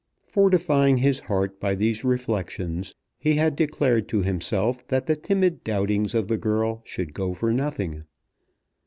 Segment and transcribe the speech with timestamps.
[0.23, 6.15] Fortifying his heart by these reflections, he had declared to himself that the timid doubtings
[6.15, 8.05] of the girl should go for nothing.